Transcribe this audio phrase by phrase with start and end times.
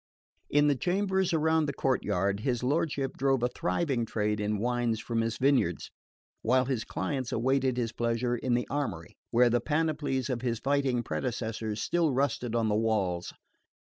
[0.49, 5.21] In the chambers around the courtyard his lordship drove a thriving trade in wines from
[5.21, 5.91] his vineyards,
[6.41, 11.03] while his clients awaited his pleasure in the armoury, where the panoplies of his fighting
[11.03, 13.31] predecessors still rusted on the walls.